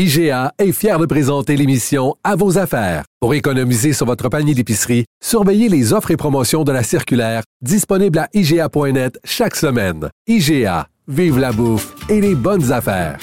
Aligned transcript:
IGA 0.00 0.52
est 0.60 0.70
fier 0.70 0.96
de 1.00 1.06
présenter 1.06 1.56
l'émission 1.56 2.14
À 2.22 2.36
vos 2.36 2.56
affaires. 2.56 3.02
Pour 3.20 3.34
économiser 3.34 3.92
sur 3.92 4.06
votre 4.06 4.28
panier 4.28 4.54
d'épicerie, 4.54 5.06
surveillez 5.20 5.68
les 5.68 5.92
offres 5.92 6.12
et 6.12 6.16
promotions 6.16 6.62
de 6.62 6.70
la 6.70 6.84
circulaire 6.84 7.42
disponible 7.62 8.20
à 8.20 8.28
IGA.net 8.32 9.18
chaque 9.24 9.56
semaine. 9.56 10.08
IGA, 10.28 10.86
vive 11.08 11.40
la 11.40 11.50
bouffe 11.50 11.96
et 12.08 12.20
les 12.20 12.36
bonnes 12.36 12.70
affaires. 12.70 13.18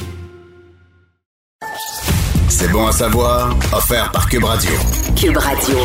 C'est 2.50 2.70
bon 2.73 2.88
à 2.88 2.92
savoir, 2.92 3.55
offert 3.72 4.12
par 4.12 4.28
Cube 4.28 4.44
Radio. 4.44 4.72
Cube 5.16 5.38
Radio. 5.38 5.78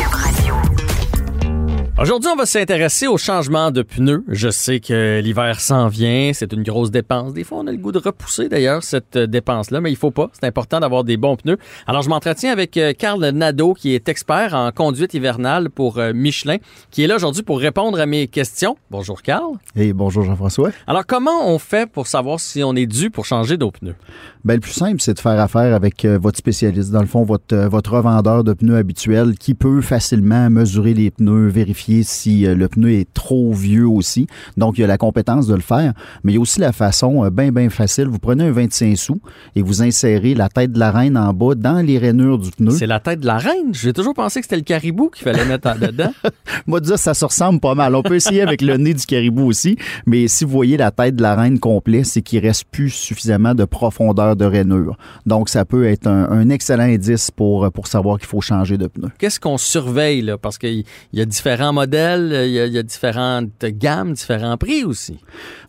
Aujourd'hui, 2.01 2.31
on 2.33 2.35
va 2.35 2.47
s'intéresser 2.47 3.05
au 3.05 3.19
changement 3.19 3.69
de 3.69 3.83
pneus. 3.83 4.23
Je 4.27 4.49
sais 4.49 4.79
que 4.79 5.21
l'hiver 5.23 5.59
s'en 5.59 5.87
vient, 5.87 6.31
c'est 6.33 6.51
une 6.51 6.63
grosse 6.63 6.89
dépense. 6.89 7.31
Des 7.31 7.43
fois, 7.43 7.59
on 7.59 7.67
a 7.67 7.71
le 7.71 7.77
goût 7.77 7.91
de 7.91 7.99
repousser 7.99 8.49
d'ailleurs 8.49 8.81
cette 8.81 9.17
euh, 9.17 9.27
dépense-là, 9.27 9.81
mais 9.81 9.91
il 9.91 9.95
faut 9.95 10.09
pas. 10.09 10.31
C'est 10.33 10.47
important 10.47 10.79
d'avoir 10.79 11.03
des 11.03 11.15
bons 11.15 11.35
pneus. 11.35 11.59
Alors, 11.85 12.01
je 12.01 12.09
m'entretiens 12.09 12.51
avec 12.51 12.75
euh, 12.77 12.93
Carl 12.97 13.23
Nadeau, 13.23 13.75
qui 13.75 13.93
est 13.93 14.09
expert 14.09 14.55
en 14.55 14.71
conduite 14.71 15.13
hivernale 15.13 15.69
pour 15.69 15.99
euh, 15.99 16.11
Michelin, 16.11 16.57
qui 16.89 17.03
est 17.03 17.07
là 17.07 17.17
aujourd'hui 17.17 17.43
pour 17.43 17.59
répondre 17.59 17.99
à 17.99 18.07
mes 18.07 18.27
questions. 18.27 18.77
Bonjour, 18.89 19.21
Carl. 19.21 19.57
Et 19.75 19.93
bonjour, 19.93 20.23
Jean-François. 20.23 20.71
Alors, 20.87 21.05
comment 21.05 21.53
on 21.53 21.59
fait 21.59 21.87
pour 21.87 22.07
savoir 22.07 22.39
si 22.39 22.63
on 22.63 22.75
est 22.75 22.87
dû 22.87 23.11
pour 23.11 23.25
changer 23.25 23.57
nos 23.57 23.69
pneus? 23.69 23.95
Ben, 24.43 24.55
le 24.55 24.59
plus 24.59 24.71
simple, 24.71 25.01
c'est 25.01 25.13
de 25.13 25.19
faire 25.19 25.39
affaire 25.39 25.75
avec 25.75 26.03
votre 26.05 26.39
spécialiste. 26.39 26.89
Dans 26.89 27.01
le 27.01 27.05
fond, 27.05 27.21
votre, 27.21 27.55
votre 27.67 27.91
revendeur 27.91 28.43
de 28.43 28.53
pneus 28.53 28.77
habituel 28.77 29.35
qui 29.37 29.53
peut 29.53 29.81
facilement 29.81 30.49
mesurer 30.49 30.95
les 30.95 31.11
pneus, 31.11 31.49
vérifier 31.49 31.90
si 32.03 32.41
le 32.45 32.67
pneu 32.67 32.91
est 32.91 33.13
trop 33.13 33.53
vieux 33.53 33.87
aussi. 33.87 34.27
Donc, 34.57 34.77
il 34.77 34.81
y 34.81 34.83
a 34.83 34.87
la 34.87 34.97
compétence 34.97 35.47
de 35.47 35.55
le 35.55 35.61
faire, 35.61 35.93
mais 36.23 36.31
il 36.33 36.35
y 36.35 36.37
a 36.37 36.41
aussi 36.41 36.59
la 36.59 36.71
façon 36.71 37.29
bien, 37.29 37.51
bien 37.51 37.69
facile. 37.69 38.07
Vous 38.07 38.19
prenez 38.19 38.45
un 38.45 38.51
25 38.51 38.97
sous 38.97 39.21
et 39.55 39.61
vous 39.61 39.81
insérez 39.81 40.33
la 40.33 40.49
tête 40.49 40.71
de 40.71 40.79
la 40.79 40.91
reine 40.91 41.17
en 41.17 41.33
bas 41.33 41.55
dans 41.55 41.85
les 41.85 41.97
rainures 41.97 42.37
du 42.37 42.51
pneu. 42.51 42.71
C'est 42.71 42.87
la 42.87 42.99
tête 42.99 43.19
de 43.19 43.27
la 43.27 43.37
reine? 43.37 43.73
J'ai 43.73 43.93
toujours 43.93 44.13
pensé 44.13 44.39
que 44.39 44.45
c'était 44.45 44.57
le 44.57 44.63
caribou 44.63 45.09
qu'il 45.09 45.23
fallait 45.23 45.45
mettre 45.45 45.69
en 45.69 45.75
dedans. 45.75 46.11
Moi, 46.67 46.79
dire, 46.79 46.97
ça 46.97 47.13
se 47.13 47.25
ressemble 47.25 47.59
pas 47.59 47.75
mal. 47.75 47.95
On 47.95 48.03
peut 48.03 48.15
essayer 48.15 48.41
avec 48.41 48.61
le 48.61 48.77
nez 48.77 48.93
du 48.93 49.05
caribou 49.05 49.45
aussi, 49.45 49.77
mais 50.05 50.27
si 50.27 50.45
vous 50.45 50.51
voyez 50.51 50.77
la 50.77 50.91
tête 50.91 51.15
de 51.15 51.21
la 51.21 51.35
reine 51.35 51.59
complet, 51.59 52.03
c'est 52.03 52.21
qu'il 52.21 52.39
reste 52.39 52.65
plus 52.71 52.89
suffisamment 52.89 53.53
de 53.53 53.65
profondeur 53.65 54.35
de 54.35 54.45
rainure. 54.45 54.97
Donc, 55.25 55.49
ça 55.49 55.65
peut 55.65 55.85
être 55.85 56.07
un, 56.07 56.29
un 56.29 56.49
excellent 56.49 56.83
indice 56.83 57.31
pour, 57.31 57.71
pour 57.71 57.87
savoir 57.87 58.17
qu'il 58.17 58.27
faut 58.27 58.41
changer 58.41 58.77
de 58.77 58.87
pneu. 58.87 59.09
Qu'est-ce 59.17 59.39
qu'on 59.39 59.57
surveille, 59.57 60.21
là? 60.21 60.37
Parce 60.37 60.57
qu'il 60.57 60.83
y 61.13 61.21
a 61.21 61.25
différents 61.25 61.73
modèles, 61.81 62.47
il 62.47 62.73
y, 62.73 62.77
a, 62.77 62.83
différentes 62.83 63.65
gammes, 63.65 64.13
différents 64.13 64.57
prix 64.57 64.83
aussi. 64.83 65.17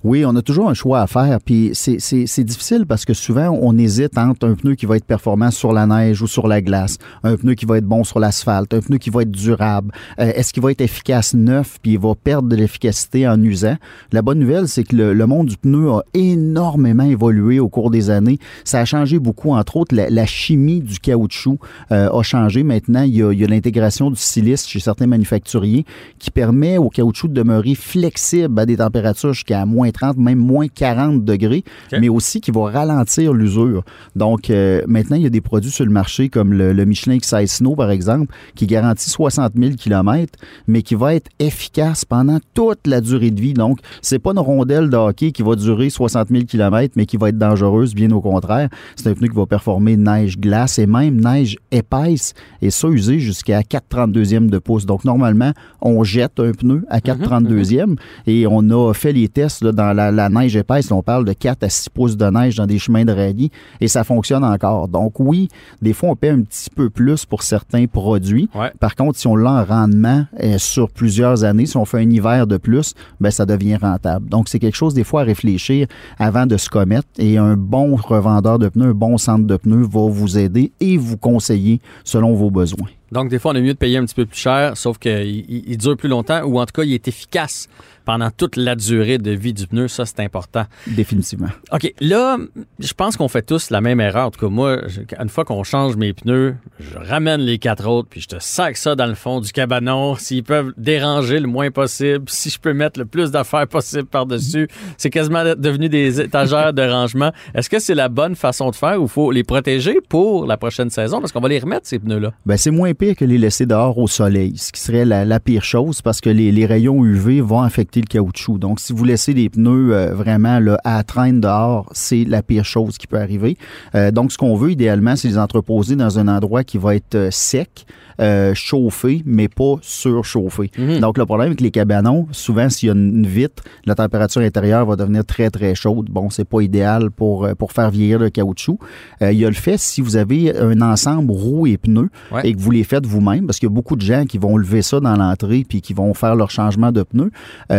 Oui, 0.05 0.25
on 0.27 0.35
a 0.37 0.43
toujours 0.43 0.69
un 0.69 0.75
choix 0.75 1.01
à 1.01 1.07
faire. 1.07 1.39
Puis 1.45 1.71
c'est 1.75 2.45
difficile 2.45 2.85
parce 2.87 3.05
que 3.05 3.15
souvent, 3.15 3.49
on 3.63 3.79
hésite 3.79 4.19
entre 4.19 4.47
un 4.47 4.55
pneu 4.55 4.75
qui 4.75 4.85
va 4.85 4.97
être 4.97 5.07
performant 5.07 5.51
sur 5.51 5.73
la 5.73 5.87
neige 5.87 6.21
ou 6.21 6.27
sur 6.27 6.49
la 6.49 6.61
glace, 6.61 6.99
un 7.23 7.37
pneu 7.37 7.55
qui 7.55 7.65
va 7.65 7.79
être 7.79 7.87
bon 7.87 8.05
sur 8.05 8.19
l'asphalte, 8.19 8.75
un 8.75 8.81
pneu 8.81 8.99
qui 8.99 9.11
va 9.11 9.23
être 9.23 9.31
durable. 9.31 9.93
Euh, 10.19 10.33
Est-ce 10.35 10.53
qu'il 10.53 10.63
va 10.63 10.71
être 10.71 10.83
efficace 10.83 11.35
neuf 11.35 11.79
puis 11.81 11.93
il 11.93 11.99
va 11.99 12.15
perdre 12.15 12.49
de 12.49 12.57
l'efficacité 12.57 13.27
en 13.27 13.41
usant? 13.43 13.77
La 14.13 14.21
bonne 14.21 14.39
nouvelle, 14.39 14.69
c'est 14.69 14.85
que 14.85 14.97
le, 14.97 15.27
monde 15.27 15.47
du 15.47 15.57
pneu 15.57 15.91
a 15.91 16.03
énormément 16.13 17.05
évolué 17.05 17.59
au 17.59 17.69
cours 17.69 17.91
des 17.91 18.11
années. 18.11 18.39
Ça 18.65 18.81
a 18.81 18.85
changé 18.85 19.19
beaucoup. 19.19 19.53
Entre 19.53 19.77
autres, 19.77 19.95
la, 19.95 20.27
chimie 20.27 20.81
du 20.81 20.99
caoutchouc 20.99 21.59
euh, 21.91 22.11
a 22.11 22.23
changé. 22.23 22.63
Maintenant, 22.65 23.03
il 23.03 23.17
y 23.17 23.23
a, 23.23 23.29
a 23.29 23.49
l'intégration 23.49 24.11
du 24.11 24.21
silice 24.21 24.67
chez 24.67 24.81
certains 24.81 25.07
manufacturiers 25.07 25.87
qui 26.19 26.31
permet 26.31 26.79
au 26.79 26.89
caoutchouc 26.89 27.29
de 27.29 27.35
demeurer 27.35 27.75
flexible 27.75 28.59
à 28.59 28.67
des 28.67 28.77
températures 28.77 29.33
jusqu'à 29.33 29.65
moins 29.67 29.91
30, 29.91 30.17
même 30.17 30.39
moins 30.39 30.69
40 30.69 31.25
degrés, 31.25 31.65
okay. 31.87 32.01
mais 32.01 32.09
aussi 32.09 32.41
qui 32.41 32.51
va 32.51 32.71
ralentir 32.71 33.33
l'usure. 33.33 33.83
Donc, 34.17 34.51
euh, 34.51 34.83
maintenant, 34.87 35.17
il 35.17 35.23
y 35.23 35.27
a 35.27 35.31
des 35.31 35.41
produits 35.41 35.71
sur 35.71 35.85
le 35.85 35.91
marché 35.91 36.29
comme 36.29 36.53
le, 36.53 36.73
le 36.73 36.85
Michelin 36.85 37.15
Excise 37.15 37.53
Snow, 37.53 37.75
par 37.75 37.91
exemple, 37.91 38.35
qui 38.55 38.67
garantit 38.67 39.11
60 39.11 39.53
000 39.57 39.73
km, 39.77 40.33
mais 40.67 40.83
qui 40.83 40.95
va 40.95 41.15
être 41.15 41.31
efficace 41.39 42.05
pendant 42.05 42.39
toute 42.55 42.87
la 42.87 43.01
durée 43.01 43.31
de 43.31 43.41
vie. 43.41 43.55
Donc, 43.55 43.79
c'est 44.01 44.19
pas 44.19 44.33
une 44.33 44.39
rondelle 44.39 44.91
de 44.91 44.97
hockey 44.97 45.33
qui 45.33 45.43
va 45.43 45.57
durer 45.57 45.91
60 45.91 46.29
000 46.29 46.45
km, 46.45 46.95
mais 46.97 47.07
qui 47.07 47.17
va 47.17 47.29
être 47.29 47.39
dangereuse, 47.39 47.95
bien 47.95 48.11
au 48.13 48.21
contraire. 48.21 48.69
C'est 48.97 49.09
un 49.09 49.15
pneu 49.15 49.29
qui 49.29 49.37
va 49.37 49.47
performer 49.47 49.97
neige-glace 49.97 50.79
et 50.79 50.87
même 50.87 51.21
neige 51.21 51.57
épaisse, 51.71 52.35
et 52.61 52.71
ça 52.71 52.89
usé 52.89 53.19
jusqu'à 53.19 53.61
4,32e 53.61 54.49
de 54.49 54.59
pouce. 54.59 54.87
Donc, 54.87 55.05
normalement, 55.05 55.53
on 55.83 56.05
jette 56.05 56.41
un 56.41 56.53
pneu 56.53 56.85
à 56.89 57.01
4,32e 57.01 57.87
mm 57.87 57.95
-hmm. 57.95 57.97
et 58.27 58.47
on 58.47 58.63
a 58.71 58.95
fait 58.95 59.13
les 59.13 59.29
tests 59.29 59.63
là, 59.63 59.73
dans 59.73 59.93
la, 59.93 60.11
la, 60.11 60.29
neige 60.29 60.57
épaisse. 60.57 60.91
On 60.91 61.03
parle 61.03 61.25
de 61.25 61.33
4 61.33 61.65
à 61.65 61.69
6 61.69 61.89
pouces 61.91 62.17
de 62.17 62.27
neige 62.27 62.57
dans 62.57 62.67
des 62.67 62.79
chemins 62.79 63.05
de 63.05 63.13
rallye 63.13 63.51
et 63.81 63.89
ça 63.89 64.05
fonctionne 64.05 64.45
encore. 64.45 64.89
Donc 64.89 65.19
oui, 65.19 65.49
des 65.81 65.93
fois, 65.93 66.11
on 66.11 66.17
paie 66.17 66.31
un 66.31 66.43
petit 66.43 66.71
peu 66.71 66.89
plus 66.89 67.25
pour 67.27 67.43
certains 67.43 67.87
produits. 67.87 68.49
Ouais. 68.55 68.73
Par 68.81 68.95
contre, 68.95 69.19
si 69.19 69.27
on 69.27 69.37
l'a 69.37 69.53
en 69.53 69.65
rendement 69.65 70.25
euh, 70.43 70.59
sur 70.59 70.91
plusieurs 70.91 71.45
années, 71.45 71.67
si 71.67 71.77
on 71.77 71.85
fait 71.85 71.99
un 71.99 72.11
hiver 72.11 72.47
de 72.47 72.57
plus, 72.57 72.95
ben 73.21 73.31
ça 73.31 73.45
devient 73.47 73.77
rentable. 73.77 74.29
Donc 74.29 74.49
c'est 74.49 74.59
quelque 74.59 74.77
chose 74.77 74.95
des 74.95 75.05
fois 75.05 75.23
à 75.23 75.25
réfléchir 75.25 75.87
avant 76.19 76.47
de 76.47 76.57
se 76.57 76.69
commettre 76.69 77.09
et 77.19 77.39
un 77.39 77.57
bon 77.57 77.97
revendeur 77.97 78.59
de 78.59 78.69
pneus, 78.69 78.91
un 78.91 78.95
bon 78.95 79.19
centre 79.19 79.47
de 79.47 79.57
pneus 79.57 79.87
va 79.87 80.09
vous 80.09 80.39
aider 80.39 80.73
et 80.81 80.97
vous 80.97 81.17
conseiller 81.17 81.81
selon 82.05 82.35
vos 82.35 82.51
besoins. 82.51 82.89
Donc, 83.13 83.29
des 83.29 83.39
fois, 83.39 83.53
on 83.53 83.55
est 83.55 83.61
mieux 83.61 83.75
de 83.75 83.79
payer 83.79 83.99
un 83.99 84.07
petit 84.07 84.15
peu 84.15 84.25
plus 84.25 84.39
cher, 84.39 84.75
sauf 84.75 84.97
qu'il 84.97 85.45
il 85.49 85.77
dure 85.77 85.99
plus 85.99 86.09
longtemps 86.09 86.43
ou 86.45 86.59
en 86.59 86.65
tout 86.65 86.73
cas, 86.73 86.83
il 86.83 86.95
est 86.95 87.07
efficace 87.07 87.69
pendant 88.05 88.31
toute 88.31 88.57
la 88.57 88.75
durée 88.75 89.19
de 89.19 89.31
vie 89.31 89.53
du 89.53 89.67
pneu. 89.67 89.89
Ça, 89.89 90.07
c'est 90.07 90.21
important. 90.21 90.65
Définitivement. 90.87 91.49
OK. 91.73 91.93
Là, 92.01 92.39
je 92.79 92.93
pense 92.95 93.17
qu'on 93.17 93.29
fait 93.29 93.43
tous 93.43 93.71
la 93.71 93.81
même 93.81 94.01
erreur. 94.01 94.27
En 94.27 94.31
tout 94.31 94.41
cas, 94.41 94.49
moi, 94.49 94.79
une 95.21 95.29
fois 95.29 95.45
qu'on 95.45 95.63
change 95.63 95.97
mes 95.97 96.13
pneus, 96.13 96.55
je 96.81 96.99
ramène 96.99 97.41
les 97.41 97.59
quatre 97.59 97.89
autres, 97.89 98.09
puis 98.09 98.21
je 98.21 98.29
te 98.29 98.37
sac 98.39 98.77
ça 98.77 98.95
dans 98.95 99.07
le 99.07 99.15
fond 99.15 99.41
du 99.41 99.53
cabanon. 99.53 100.17
S'ils 100.17 100.43
peuvent 100.43 100.73
déranger 100.77 101.41
le 101.41 101.47
moins 101.47 101.71
possible, 101.71 102.25
si 102.29 102.51
je 102.51 102.59
peux 102.59 102.73
mettre 102.73 102.99
le 102.99 103.07
plus 103.07 103.31
d'affaires 103.31 103.67
possible 103.67 104.07
par-dessus, 104.07 104.69
c'est 104.97 105.11
quasiment 105.11 105.45
devenu 105.57 105.89
des 105.89 106.21
étagères 106.21 106.73
de 106.73 106.83
rangement. 106.83 107.33
Est-ce 107.55 107.71
que 107.71 107.79
c'est 107.79 107.95
la 107.95 108.09
bonne 108.09 108.37
façon 108.37 108.71
de 108.71 108.77
faire 108.77 109.01
ou 109.01 109.09
faut 109.09 109.31
les 109.31 109.45
protéger 109.45 109.99
pour 110.09 110.47
la 110.47 110.57
prochaine 110.57 110.91
saison? 110.91 111.21
Parce 111.21 111.33
qu'on 111.33 111.41
va 111.41 111.49
les 111.49 111.59
remettre, 111.59 111.87
ces 111.87 111.99
pneus-là. 111.99 112.33
Ben, 112.47 112.57
c'est 112.57 112.71
moins 112.71 112.95
pire 112.95 113.17
que 113.17 113.25
les 113.25 113.39
laisser 113.39 113.67
dehors 113.67 113.99
au 113.99 114.07
soleil, 114.07 114.57
ce 114.57 114.73
qui 114.73 114.81
serait 114.81 115.05
la, 115.05 115.25
la 115.25 115.41
pire 115.41 115.65
chose 115.65 116.03
parce 116.03 116.21
que 116.21 116.31
les, 116.31 116.53
les, 116.53 116.67
rayons 116.67 117.05
UV 117.05 117.41
vont 117.41 117.63
affecter 117.63 117.92
le 118.01 118.07
caoutchouc. 118.07 118.59
Donc, 118.59 118.81
si 118.81 118.93
vous 118.93 119.05
laissez 119.05 119.33
les 119.33 119.49
pneus 119.49 119.95
euh, 119.95 120.15
vraiment 120.15 120.59
là, 120.59 120.79
à 120.85 121.03
traîne 121.05 121.41
dehors, 121.41 121.89
c'est 121.93 122.25
la 122.25 122.43
pire 122.43 122.65
chose 122.65 122.99
qui 122.99 123.07
peut 123.07 123.19
arriver. 123.19 123.57
Euh, 123.95 124.11
donc, 124.11 124.33
ce 124.33 124.39
qu'on 124.39 124.57
veut 124.57 124.71
idéalement, 124.73 125.17
c'est 125.17 125.29
les 125.29 125.39
entreposer 125.39 125.97
dans 125.97 126.19
un 126.19 126.29
endroit 126.29 126.65
qui 126.65 126.79
va 126.79 126.95
être 126.95 127.15
euh, 127.15 127.29
sec, 127.31 127.87
euh, 128.21 128.53
chauffé, 128.55 129.23
mais 129.25 129.49
pas 129.49 129.77
surchauffé. 129.81 130.71
Mm 130.77 130.83
-hmm. 130.83 131.01
Donc, 131.01 131.19
le 131.19 131.27
problème 131.27 131.49
avec 131.49 131.61
les 131.61 131.71
cabanons, 131.71 132.27
souvent, 132.31 132.69
s'il 132.69 132.89
y 132.89 132.91
a 132.91 132.95
une 132.95 133.27
vitre, 133.27 133.63
la 133.87 133.95
température 133.95 134.43
intérieure 134.43 134.85
va 134.87 134.97
devenir 134.97 135.25
très, 135.25 135.51
très 135.51 135.75
chaude. 135.75 136.09
Bon, 136.11 136.31
c'est 136.31 136.49
pas 136.49 136.61
idéal 136.61 137.11
pour, 137.11 137.49
pour 137.59 137.73
faire 137.73 137.91
vieillir 137.91 138.19
le 138.19 138.31
caoutchouc. 138.31 138.79
Euh, 139.23 139.33
il 139.33 139.39
y 139.39 139.45
a 139.45 139.49
le 139.49 139.55
fait, 139.55 139.79
si 139.79 140.01
vous 140.01 140.17
avez 140.17 140.57
un 140.57 140.81
ensemble 140.83 141.33
roues 141.33 141.67
et 141.67 141.79
pneus 141.79 142.11
ouais. 142.33 142.43
et 142.45 142.55
que 142.55 142.61
vous 142.61 142.71
les 142.71 142.85
faites 142.85 143.07
vous-même, 143.07 143.47
parce 143.47 143.59
qu'il 143.59 143.69
y 143.69 143.73
a 143.73 143.75
beaucoup 143.75 143.97
de 143.97 144.03
gens 144.03 144.25
qui 144.25 144.39
vont 144.39 144.57
lever 144.57 144.83
ça 144.83 145.01
dans 145.01 145.17
l'entrée 145.17 145.65
puis 145.69 145.81
qui 145.81 145.95
vont 145.95 146.13
faire 146.15 146.35
leur 146.37 146.51
changement 146.51 146.93
de 146.93 147.03
pneus, 147.03 147.31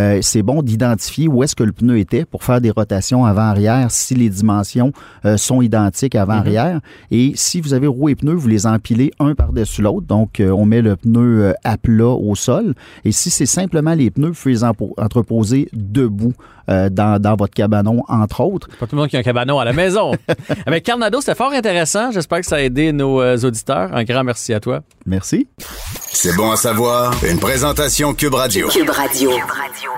euh, 0.04 0.20
c'est 0.22 0.42
bon 0.44 0.62
d'identifier 0.62 1.28
où 1.28 1.44
est-ce 1.44 1.56
que 1.56 1.64
le 1.64 1.72
pneu 1.72 1.98
était 1.98 2.26
pour 2.26 2.44
faire 2.44 2.60
des 2.62 2.72
rotations 2.72 3.26
avant-arrière 3.26 3.90
si 3.90 4.16
les 4.16 4.30
dimensions 4.30 4.92
euh, 5.26 5.38
sont 5.38 5.62
identiques 5.62 6.16
avant-arrière. 6.16 6.76
Mm 6.76 6.80
-hmm. 6.80 7.18
Et 7.18 7.32
si 7.36 7.62
vous 7.62 7.74
avez 7.74 7.88
roues 7.88 8.10
et 8.10 8.16
pneus, 8.16 8.36
vous 8.36 8.48
les 8.48 8.66
empilez 8.66 9.12
un 9.20 9.34
par-dessus 9.36 9.82
l'autre. 9.82 10.08
Donc, 10.08 10.40
euh, 10.40 10.50
on 10.52 10.66
met 10.66 10.82
le 10.82 10.96
pneu 10.96 11.54
à 11.64 11.78
plat 11.78 12.16
au 12.30 12.36
sol. 12.36 12.74
Et 13.06 13.12
si 13.12 13.30
c'est 13.30 13.52
simplement 13.60 13.96
les 13.96 14.12
pneus, 14.12 14.32
vous 14.34 14.42
pouvez 14.42 14.56
les 14.56 14.64
entreposer 14.64 15.70
debout 15.74 16.34
euh, 16.70 16.90
dans, 16.90 17.22
dans, 17.22 17.36
votre 17.36 17.54
cabanon, 17.54 18.04
entre 18.08 18.40
autres. 18.40 18.70
Pas 18.80 18.88
tout 18.88 18.96
le 18.96 19.02
monde 19.02 19.10
qui 19.10 19.18
a 19.18 19.20
un 19.20 19.24
cabanon 19.24 19.60
à 19.60 19.66
la 19.66 19.74
maison. 19.74 20.14
Avec 20.66 20.84
Carnado, 20.84 21.20
c'était 21.20 21.36
fort 21.36 21.52
intéressant. 21.52 22.12
J'espère 22.12 22.40
que 22.40 22.46
ça 22.46 22.56
a 22.56 22.60
aidé 22.62 22.94
nos 22.94 23.22
euh, 23.22 23.38
auditeurs. 23.44 23.94
Un 23.94 24.06
grand 24.06 24.24
merci 24.24 24.54
à 24.54 24.62
toi. 24.62 24.82
Merci. 25.06 25.48
C'est 25.58 26.36
bon 26.38 26.52
à 26.52 26.56
savoir. 26.56 27.14
Une 27.30 27.40
présentation 27.40 28.14
Cube 28.14 28.36
Radio. 28.36 28.70
Cube 28.70 28.90
Radio. 28.90 29.32
Cube 29.32 29.50
Radio. 29.50 29.93